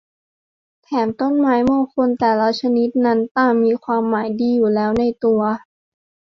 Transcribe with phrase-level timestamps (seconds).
[0.83, 5.41] แถมต้นไม้มงคลแต่ละชนิดนั้นต่างมีความหมายดีอยู่แล้วในตัว